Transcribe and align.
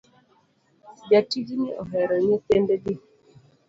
Jatijni 1.09 1.67
ohero 1.81 2.13
nyithindo 2.25 2.73
gi 2.83 2.95